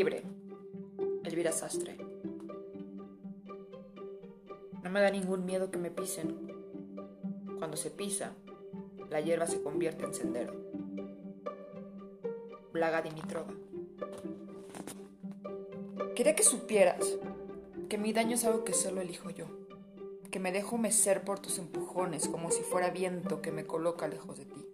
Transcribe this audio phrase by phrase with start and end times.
[0.00, 0.22] Libre.
[1.24, 1.94] Elvira Sastre.
[4.82, 6.54] No me da ningún miedo que me pisen.
[7.58, 8.32] Cuando se pisa,
[9.10, 10.54] la hierba se convierte en sendero.
[12.72, 13.52] Blaga Dimitrova.
[16.16, 17.18] Quería que supieras
[17.90, 19.48] que mi daño es algo que solo elijo yo,
[20.30, 24.38] que me dejo mecer por tus empujones como si fuera viento que me coloca lejos
[24.38, 24.66] de ti.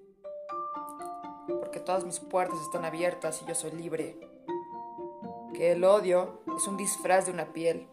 [1.49, 4.36] Porque todas mis puertas están abiertas y yo soy libre.
[5.57, 7.89] Que el odio es un disfraz de una piel,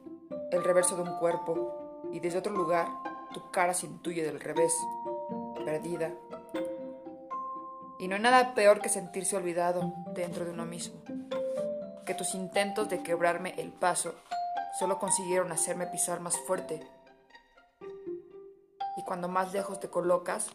[0.52, 2.90] el reverso de un cuerpo, y desde otro lugar
[3.34, 4.77] tu cara se intuye del revés,
[5.63, 6.12] perdida.
[7.99, 11.02] Y no hay nada peor que sentirse olvidado dentro de uno mismo.
[12.05, 14.13] Que tus intentos de quebrarme el paso
[14.77, 16.85] solo consiguieron hacerme pisar más fuerte.
[18.98, 20.49] Y cuando más lejos te colocas,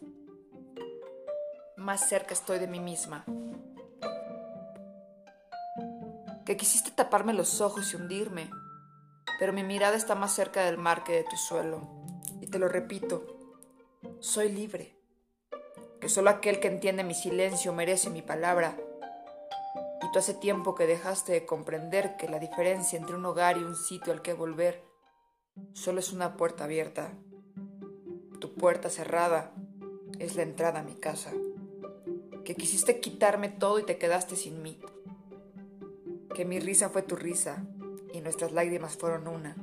[1.75, 3.25] más cerca estoy de mí misma.
[6.49, 8.49] Que quisiste taparme los ojos y hundirme,
[9.37, 11.87] pero mi mirada está más cerca del mar que de tu suelo.
[12.41, 13.23] Y te lo repito,
[14.19, 14.97] soy libre.
[16.01, 18.75] Que solo aquel que entiende mi silencio merece mi palabra
[20.01, 23.63] y tú hace tiempo que dejaste de comprender que la diferencia entre un hogar y
[23.63, 24.83] un sitio al que volver
[25.73, 27.13] solo es una puerta abierta.
[28.39, 29.53] Tu puerta cerrada
[30.17, 31.31] es la entrada a mi casa.
[32.43, 34.81] Que quisiste quitarme todo y te quedaste sin mí.
[36.39, 37.65] Que mi risa fue tu risa
[38.13, 39.57] y nuestras lágrimas fueron una.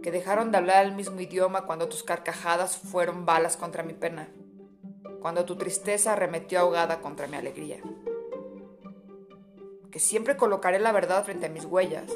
[0.00, 4.28] Que dejaron de hablar el mismo idioma cuando tus carcajadas fueron balas contra mi pena.
[5.20, 7.80] Cuando tu tristeza arremetió ahogada contra mi alegría
[9.90, 12.12] que siempre colocaré la verdad frente a mis huellas,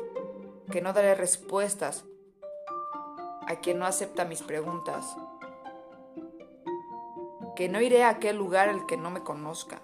[0.71, 2.05] que no daré respuestas
[3.49, 5.17] a quien no acepta mis preguntas,
[7.57, 9.81] que no iré a aquel lugar al que no me conozca,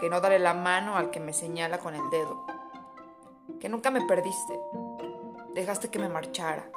[0.00, 2.44] que no daré la mano al que me señala con el dedo,
[3.60, 4.58] que nunca me perdiste,
[5.54, 6.70] dejaste que me marchara,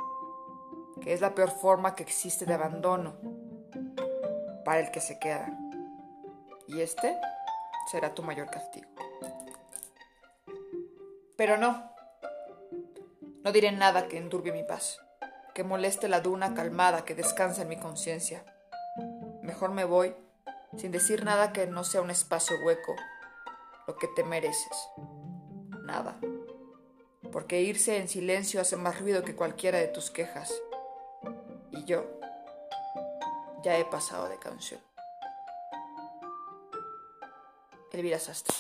[1.02, 3.16] que es la peor forma que existe de abandono
[4.64, 5.58] para el que se queda.
[6.68, 7.16] Y este
[7.92, 8.90] será tu mayor castigo.
[11.38, 11.92] Pero no.
[13.44, 15.00] No diré nada que enturbie mi paz,
[15.54, 18.44] que moleste la duna calmada que descansa en mi conciencia.
[19.44, 20.16] Mejor me voy
[20.78, 22.96] sin decir nada que no sea un espacio hueco,
[23.88, 24.90] lo que te mereces.
[25.84, 26.18] Nada.
[27.36, 30.54] Porque irse en silencio hace más ruido que cualquiera de tus quejas.
[31.70, 32.06] Y yo
[33.62, 34.80] ya he pasado de canción.
[37.92, 38.56] Elvira Sastre.